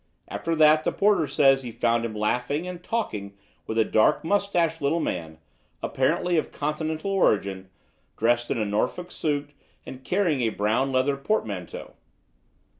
[0.29, 4.81] After that the porter says he found him laughing and talking with a dark moustached
[4.81, 5.37] little man,
[5.83, 7.69] apparently of continental origin,
[8.17, 9.51] dressed in a Norfolk suit
[9.85, 11.93] and carrying a brown leather portmanteau.